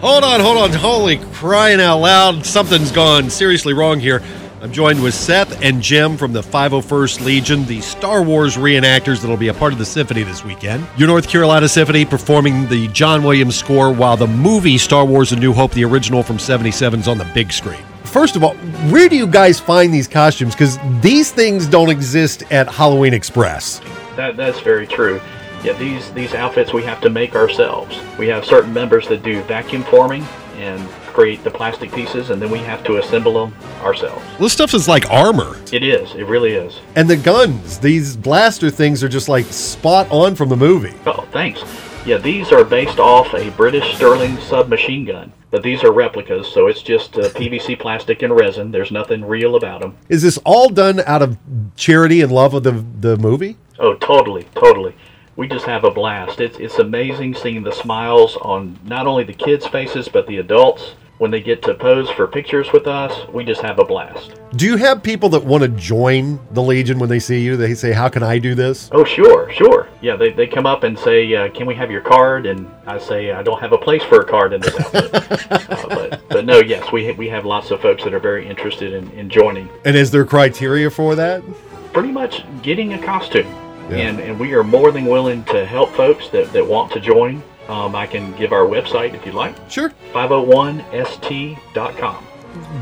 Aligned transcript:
Hold 0.00 0.22
on, 0.22 0.38
hold 0.38 0.58
on. 0.58 0.70
Holy 0.70 1.18
crying 1.32 1.80
out 1.80 1.98
loud. 1.98 2.46
Something's 2.46 2.92
gone 2.92 3.30
seriously 3.30 3.72
wrong 3.72 3.98
here. 3.98 4.22
I'm 4.60 4.70
joined 4.70 5.02
with 5.02 5.12
Seth 5.12 5.60
and 5.60 5.82
Jim 5.82 6.16
from 6.16 6.32
the 6.32 6.40
501st 6.40 7.24
Legion, 7.24 7.64
the 7.64 7.80
Star 7.80 8.22
Wars 8.22 8.56
reenactors 8.56 9.20
that'll 9.20 9.36
be 9.36 9.48
a 9.48 9.54
part 9.54 9.72
of 9.72 9.80
the 9.80 9.84
symphony 9.84 10.22
this 10.22 10.44
weekend. 10.44 10.86
Your 10.96 11.08
North 11.08 11.28
Carolina 11.28 11.68
Symphony 11.68 12.04
performing 12.04 12.68
the 12.68 12.86
John 12.88 13.24
Williams 13.24 13.56
score 13.56 13.92
while 13.92 14.16
the 14.16 14.28
movie 14.28 14.78
Star 14.78 15.04
Wars 15.04 15.32
A 15.32 15.36
New 15.36 15.52
Hope, 15.52 15.72
the 15.72 15.84
original 15.84 16.22
from 16.22 16.38
77, 16.38 17.00
is 17.00 17.08
on 17.08 17.18
the 17.18 17.28
big 17.34 17.52
screen. 17.52 17.82
First 18.04 18.36
of 18.36 18.44
all, 18.44 18.54
where 18.90 19.08
do 19.08 19.16
you 19.16 19.26
guys 19.26 19.58
find 19.58 19.92
these 19.92 20.06
costumes? 20.06 20.54
Because 20.54 20.78
these 21.00 21.32
things 21.32 21.66
don't 21.66 21.90
exist 21.90 22.44
at 22.52 22.68
Halloween 22.68 23.14
Express. 23.14 23.80
That, 24.14 24.36
that's 24.36 24.60
very 24.60 24.86
true. 24.86 25.20
Yeah, 25.64 25.72
these 25.72 26.12
these 26.12 26.34
outfits 26.34 26.72
we 26.72 26.84
have 26.84 27.00
to 27.00 27.10
make 27.10 27.34
ourselves. 27.34 28.00
We 28.16 28.28
have 28.28 28.44
certain 28.44 28.72
members 28.72 29.08
that 29.08 29.24
do 29.24 29.42
vacuum 29.42 29.82
forming 29.82 30.22
and 30.56 30.88
create 31.12 31.42
the 31.42 31.50
plastic 31.50 31.90
pieces, 31.92 32.30
and 32.30 32.40
then 32.40 32.48
we 32.48 32.58
have 32.58 32.84
to 32.84 32.98
assemble 32.98 33.34
them 33.34 33.54
ourselves. 33.82 34.24
This 34.38 34.52
stuff 34.52 34.72
is 34.72 34.86
like 34.86 35.10
armor. 35.10 35.56
It 35.72 35.82
is. 35.82 36.14
It 36.14 36.26
really 36.26 36.52
is. 36.52 36.80
And 36.94 37.10
the 37.10 37.16
guns, 37.16 37.78
these 37.80 38.16
blaster 38.16 38.70
things 38.70 39.02
are 39.02 39.08
just 39.08 39.28
like 39.28 39.46
spot 39.46 40.08
on 40.12 40.36
from 40.36 40.48
the 40.48 40.56
movie. 40.56 40.94
Oh, 41.06 41.26
thanks. 41.32 41.64
Yeah, 42.06 42.18
these 42.18 42.52
are 42.52 42.64
based 42.64 43.00
off 43.00 43.34
a 43.34 43.50
British 43.50 43.96
Sterling 43.96 44.38
submachine 44.38 45.04
gun, 45.04 45.32
but 45.50 45.64
these 45.64 45.82
are 45.82 45.92
replicas, 45.92 46.46
so 46.46 46.68
it's 46.68 46.82
just 46.82 47.16
uh, 47.18 47.28
PVC 47.30 47.76
plastic 47.78 48.22
and 48.22 48.34
resin. 48.34 48.70
There's 48.70 48.92
nothing 48.92 49.24
real 49.24 49.56
about 49.56 49.80
them. 49.80 49.96
Is 50.08 50.22
this 50.22 50.38
all 50.44 50.68
done 50.68 51.00
out 51.00 51.20
of 51.20 51.36
charity 51.74 52.20
and 52.20 52.30
love 52.30 52.54
of 52.54 52.62
the 52.62 52.84
the 53.00 53.16
movie? 53.16 53.56
Oh, 53.80 53.94
totally, 53.94 54.46
totally 54.54 54.94
we 55.38 55.46
just 55.46 55.64
have 55.66 55.84
a 55.84 55.90
blast. 55.90 56.40
It's 56.40 56.58
it's 56.58 56.80
amazing 56.80 57.32
seeing 57.34 57.62
the 57.62 57.72
smiles 57.72 58.36
on 58.42 58.76
not 58.84 59.06
only 59.06 59.22
the 59.22 59.32
kids' 59.32 59.66
faces 59.68 60.08
but 60.08 60.26
the 60.26 60.38
adults 60.38 60.96
when 61.18 61.30
they 61.30 61.40
get 61.40 61.62
to 61.62 61.74
pose 61.74 62.10
for 62.10 62.26
pictures 62.26 62.72
with 62.72 62.86
us. 62.88 63.28
We 63.28 63.44
just 63.44 63.60
have 63.60 63.78
a 63.78 63.84
blast. 63.84 64.32
Do 64.56 64.66
you 64.66 64.76
have 64.76 65.02
people 65.02 65.28
that 65.30 65.44
want 65.44 65.62
to 65.62 65.68
join 65.68 66.40
the 66.52 66.62
Legion 66.62 66.98
when 66.98 67.08
they 67.08 67.20
see 67.20 67.40
you? 67.40 67.56
They 67.56 67.74
say, 67.74 67.92
"How 67.92 68.08
can 68.08 68.24
I 68.24 68.38
do 68.38 68.56
this?" 68.56 68.90
Oh, 68.92 69.04
sure, 69.04 69.50
sure. 69.52 69.88
Yeah, 70.00 70.16
they, 70.16 70.32
they 70.32 70.48
come 70.48 70.66
up 70.66 70.82
and 70.82 70.98
say, 70.98 71.32
uh, 71.32 71.48
"Can 71.50 71.66
we 71.66 71.74
have 71.76 71.90
your 71.90 72.00
card?" 72.00 72.44
And 72.44 72.68
I 72.86 72.98
say, 72.98 73.30
"I 73.30 73.44
don't 73.44 73.60
have 73.60 73.72
a 73.72 73.78
place 73.78 74.02
for 74.02 74.20
a 74.20 74.24
card 74.24 74.52
in 74.52 74.60
this 74.60 74.74
outfit." 74.74 75.14
uh, 75.70 75.88
but 75.88 76.28
but 76.28 76.44
no, 76.46 76.58
yes, 76.58 76.90
we 76.90 77.06
ha- 77.06 77.16
we 77.16 77.28
have 77.28 77.44
lots 77.44 77.70
of 77.70 77.80
folks 77.80 78.02
that 78.02 78.12
are 78.12 78.20
very 78.20 78.48
interested 78.48 78.92
in, 78.92 79.08
in 79.12 79.30
joining. 79.30 79.68
And 79.84 79.96
is 79.96 80.10
there 80.10 80.24
criteria 80.24 80.90
for 80.90 81.14
that? 81.14 81.44
Pretty 81.92 82.10
much 82.10 82.44
getting 82.62 82.94
a 82.94 82.98
costume. 82.98 83.67
Yeah. 83.90 84.08
And, 84.08 84.20
and 84.20 84.38
we 84.38 84.54
are 84.54 84.64
more 84.64 84.92
than 84.92 85.06
willing 85.06 85.44
to 85.44 85.66
help 85.66 85.90
folks 85.92 86.28
that, 86.30 86.52
that 86.52 86.66
want 86.66 86.92
to 86.92 87.00
join. 87.00 87.42
Um, 87.68 87.94
I 87.94 88.06
can 88.06 88.34
give 88.36 88.52
our 88.52 88.64
website 88.64 89.14
if 89.14 89.24
you'd 89.26 89.34
like. 89.34 89.54
Sure. 89.70 89.90
501st.com. 90.12 92.24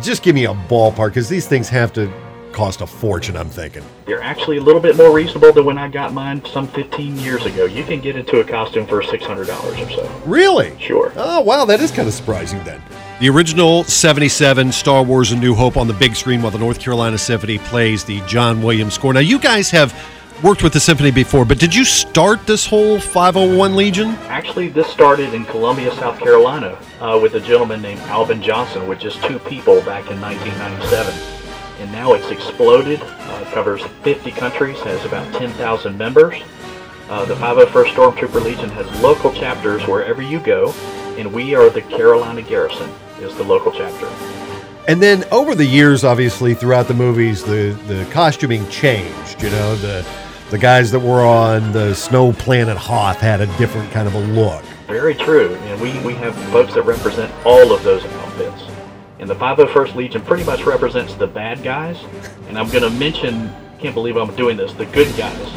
Just 0.01 0.23
give 0.23 0.35
me 0.35 0.47
a 0.47 0.55
ballpark 0.55 1.09
because 1.09 1.29
these 1.29 1.47
things 1.49 1.69
have 1.69 1.93
to 1.95 2.09
cost 2.57 2.81
a 2.81 2.87
fortune, 2.87 3.37
I'm 3.37 3.51
thinking. 3.51 3.85
They're 4.07 4.23
actually 4.23 4.57
a 4.57 4.63
little 4.63 4.81
bit 4.81 4.97
more 4.97 5.13
reasonable 5.13 5.53
than 5.53 5.67
when 5.67 5.77
I 5.77 5.89
got 5.89 6.15
mine 6.15 6.43
some 6.47 6.67
15 6.69 7.19
years 7.19 7.45
ago. 7.45 7.67
You 7.67 7.85
can 7.85 8.01
get 8.01 8.17
into 8.17 8.41
a 8.41 8.45
costume 8.45 8.87
for 8.87 9.03
$600 9.03 9.41
or 9.41 9.91
so. 9.91 10.23
Really? 10.25 10.77
Sure. 10.81 11.13
Oh, 11.17 11.43
wow, 11.43 11.67
that 11.67 11.81
is 11.81 11.91
kind 11.91 12.09
of 12.09 12.15
surprising 12.15 12.65
then. 12.65 12.83
The 13.21 13.29
original 13.29 13.85
77 13.85 14.73
Star 14.73 15.03
Wars 15.03 15.33
A 15.33 15.37
New 15.37 15.55
Hope 15.55 15.77
on 15.77 15.87
the 15.87 15.95
big 15.95 16.17
screen 16.17 16.41
while 16.41 16.51
the 16.51 16.59
North 16.59 16.81
Carolina 16.81 17.19
Symphony 17.19 17.59
plays 17.59 18.05
the 18.05 18.23
John 18.23 18.63
Williams 18.63 18.95
score. 18.95 19.13
Now, 19.13 19.21
you 19.21 19.39
guys 19.39 19.71
have 19.71 19.93
worked 20.43 20.63
with 20.63 20.73
the 20.73 20.81
symphony 20.81 21.11
before, 21.11 21.45
but 21.45 21.59
did 21.59 21.75
you 21.75 21.85
start 21.85 22.47
this 22.47 22.67
whole 22.67 23.01
501 23.01 23.77
Legion? 23.77 24.11
Actually, 24.29 24.69
this 24.69 24.87
started 24.89 25.33
in 25.35 25.45
Columbia, 25.47 25.93
South 25.95 26.19
Carolina, 26.19 26.79
uh, 27.01 27.19
with 27.21 27.35
a 27.35 27.41
gentleman 27.41 27.81
named 27.81 28.01
Albin 28.03 28.43
Johnson, 28.43 28.87
with 28.87 28.99
just 28.99 29.23
two 29.25 29.39
people 29.39 29.81
back 29.83 30.11
in 30.11 30.21
1997. 30.21 31.15
And 31.81 31.93
now 31.93 32.13
it's 32.13 32.31
exploded, 32.31 33.01
uh, 33.03 33.51
covers 33.53 33.83
50 34.03 34.31
countries, 34.33 34.79
has 34.81 35.05
about 35.05 35.33
10,000 35.35 35.97
members. 35.97 36.35
Uh, 37.09 37.25
the 37.25 37.35
501st 37.35 37.95
Stormtrooper 37.95 38.43
Legion 38.43 38.71
has 38.71 39.03
local 39.03 39.33
chapters 39.33 39.87
wherever 39.87 40.23
you 40.23 40.41
go, 40.41 40.73
and 41.17 41.33
we 41.33 41.55
are 41.55 41.71
the 41.71 41.83
Carolina 41.83 42.43
Garrison, 42.43 42.91
is 43.21 43.35
the 43.37 43.45
local 43.45 43.73
chapter. 43.73 44.07
And 44.89 45.03
then 45.03 45.25
over 45.33 45.55
the 45.55 45.65
years, 45.65 46.05
obviously, 46.05 46.55
throughout 46.55 46.89
the 46.89 46.95
movies, 46.95 47.43
the, 47.43 47.77
the 47.87 48.09
costuming 48.13 48.69
changed. 48.69 49.43
You 49.43 49.51
know, 49.51 49.77
the 49.77 50.07
the 50.51 50.59
guys 50.59 50.93
that 50.93 51.01
were 51.01 51.25
on 51.25 51.73
the 51.73 51.95
Snow 51.95 52.33
Planet 52.33 52.77
Hoth 52.77 53.19
had 53.19 53.41
a 53.41 53.47
different 53.59 53.91
kind 53.91 54.07
of 54.07 54.15
a 54.15 54.21
look. 54.21 54.65
Very 54.87 55.15
true. 55.15 55.55
And 55.55 55.81
we, 55.81 55.99
we 56.01 56.15
have 56.15 56.37
folks 56.51 56.75
that 56.75 56.83
represent 56.83 57.33
all 57.45 57.73
of 57.73 57.83
those 57.83 58.05
outfits. 58.05 58.63
And 59.19 59.29
the 59.29 59.35
501st 59.35 59.95
Legion 59.97 60.23
pretty 60.23 60.45
much 60.45 60.65
represents 60.65 61.15
the 61.15 61.27
bad 61.27 61.63
guys. 61.65 61.99
And 62.49 62.57
I'm 62.57 62.69
going 62.69 62.85
to 62.85 62.91
mention, 62.91 63.53
can't 63.81 63.95
believe 63.95 64.17
I'm 64.17 64.35
doing 64.37 64.57
this, 64.57 64.73
the 64.73 64.87
good 64.87 65.15
guys. 65.17 65.49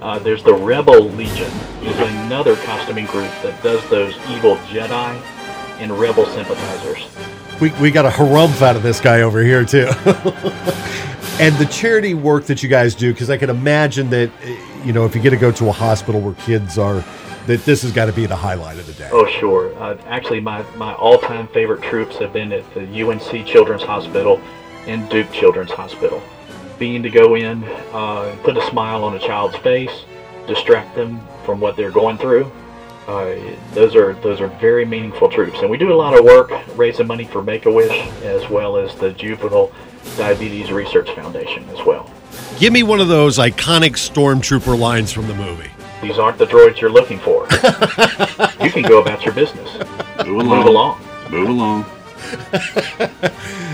Uh, 0.00 0.18
there's 0.20 0.44
the 0.44 0.54
Rebel 0.54 1.08
Legion, 1.10 1.50
is 1.82 1.98
another 1.98 2.54
costuming 2.56 3.06
group 3.06 3.30
that 3.42 3.60
does 3.64 3.84
those 3.90 4.14
evil 4.28 4.56
Jedi 4.68 5.20
and 5.80 5.90
Rebel 5.98 6.26
sympathizers. 6.26 7.08
We, 7.60 7.70
we 7.80 7.90
got 7.90 8.06
a 8.06 8.10
harumph 8.10 8.62
out 8.62 8.76
of 8.76 8.82
this 8.82 9.00
guy 9.00 9.22
over 9.22 9.42
here, 9.42 9.64
too. 9.64 9.88
and 11.38 11.54
the 11.56 11.66
charity 11.66 12.14
work 12.14 12.44
that 12.44 12.62
you 12.62 12.68
guys 12.68 12.94
do 12.94 13.12
because 13.12 13.30
i 13.30 13.36
can 13.36 13.50
imagine 13.50 14.08
that 14.10 14.30
you 14.84 14.92
know 14.92 15.04
if 15.04 15.14
you 15.14 15.20
get 15.20 15.30
to 15.30 15.36
go 15.36 15.52
to 15.52 15.68
a 15.68 15.72
hospital 15.72 16.20
where 16.20 16.34
kids 16.34 16.78
are 16.78 17.04
that 17.46 17.64
this 17.64 17.82
has 17.82 17.92
got 17.92 18.06
to 18.06 18.12
be 18.12 18.26
the 18.26 18.36
highlight 18.36 18.78
of 18.78 18.86
the 18.86 18.92
day. 18.94 19.08
Oh 19.12 19.26
sure. 19.26 19.74
Uh, 19.80 19.96
actually 20.06 20.40
my, 20.40 20.62
my 20.76 20.94
all-time 20.94 21.46
favorite 21.48 21.82
troops 21.82 22.16
have 22.16 22.32
been 22.32 22.52
at 22.52 22.68
the 22.74 23.02
unc 23.02 23.46
children's 23.46 23.82
hospital 23.82 24.40
and 24.86 25.08
duke 25.08 25.30
children's 25.32 25.70
hospital. 25.70 26.22
Being 26.78 27.02
to 27.02 27.10
go 27.10 27.36
in 27.36 27.64
uh, 27.92 28.36
put 28.42 28.56
a 28.56 28.62
smile 28.66 29.04
on 29.04 29.14
a 29.14 29.18
child's 29.18 29.56
face 29.58 30.04
distract 30.46 30.94
them 30.94 31.20
from 31.44 31.60
what 31.60 31.76
they're 31.76 31.90
going 31.90 32.18
through 32.18 32.50
uh, 33.06 33.36
those 33.72 33.94
are 33.94 34.14
those 34.14 34.40
are 34.40 34.48
very 34.48 34.84
meaningful 34.84 35.28
troops, 35.30 35.60
and 35.60 35.70
we 35.70 35.76
do 35.76 35.92
a 35.92 35.94
lot 35.94 36.18
of 36.18 36.24
work 36.24 36.50
raising 36.76 37.06
money 37.06 37.24
for 37.24 37.42
Make 37.42 37.66
a 37.66 37.70
Wish 37.70 38.08
as 38.22 38.48
well 38.50 38.76
as 38.76 38.94
the 38.96 39.12
Juvenile 39.12 39.70
Diabetes 40.16 40.72
Research 40.72 41.10
Foundation 41.14 41.68
as 41.70 41.84
well. 41.84 42.10
Give 42.58 42.72
me 42.72 42.82
one 42.82 43.00
of 43.00 43.08
those 43.08 43.38
iconic 43.38 43.92
stormtrooper 43.92 44.78
lines 44.78 45.12
from 45.12 45.28
the 45.28 45.34
movie. 45.34 45.70
These 46.02 46.18
aren't 46.18 46.38
the 46.38 46.46
droids 46.46 46.80
you're 46.80 46.90
looking 46.90 47.18
for. 47.18 47.44
you 48.64 48.70
can 48.70 48.82
go 48.82 49.00
about 49.00 49.24
your 49.24 49.34
business. 49.34 49.72
Move 50.26 50.46
along. 50.46 51.00
Move 51.30 51.48
along. 51.48 51.84
Move 51.84 51.92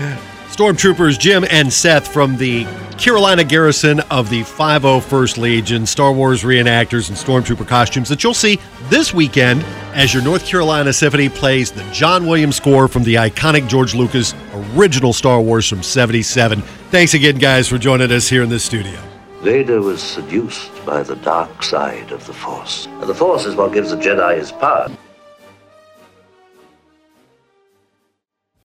along. 0.17 0.29
Stormtroopers 0.53 1.17
Jim 1.17 1.43
and 1.49 1.73
Seth 1.73 2.07
from 2.07 2.37
the 2.37 2.65
Carolina 2.99 3.43
Garrison 3.43 4.01
of 4.11 4.29
the 4.29 4.43
501st 4.43 5.39
Legion, 5.39 5.87
Star 5.87 6.13
Wars 6.13 6.43
reenactors 6.43 7.09
and 7.09 7.17
Stormtrooper 7.17 7.67
costumes 7.67 8.07
that 8.09 8.23
you'll 8.23 8.35
see 8.35 8.59
this 8.83 9.15
weekend 9.15 9.63
as 9.95 10.13
your 10.13 10.21
North 10.21 10.45
Carolina 10.45 10.93
Symphony 10.93 11.27
plays 11.27 11.71
the 11.71 11.81
John 11.91 12.27
Williams 12.27 12.57
score 12.57 12.87
from 12.87 13.01
the 13.01 13.15
iconic 13.15 13.67
George 13.67 13.95
Lucas 13.95 14.35
original 14.75 15.11
Star 15.11 15.41
Wars 15.41 15.67
from 15.67 15.81
77. 15.81 16.61
Thanks 16.91 17.15
again, 17.15 17.39
guys, 17.39 17.67
for 17.67 17.79
joining 17.79 18.11
us 18.11 18.27
here 18.27 18.43
in 18.43 18.49
the 18.49 18.59
studio. 18.59 18.99
Vader 19.41 19.81
was 19.81 20.03
seduced 20.03 20.85
by 20.85 21.01
the 21.01 21.15
dark 21.15 21.63
side 21.63 22.11
of 22.11 22.27
the 22.27 22.33
Force. 22.33 22.85
And 22.85 23.09
the 23.09 23.15
Force 23.15 23.47
is 23.47 23.55
what 23.55 23.73
gives 23.73 23.89
the 23.89 23.97
Jedi 23.97 24.37
his 24.37 24.51
power. 24.51 24.87